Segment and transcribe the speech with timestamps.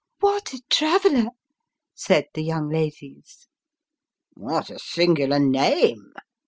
[0.19, 1.29] "What a traveller!"
[1.93, 3.47] said the young ladies."
[4.33, 6.13] What a singular name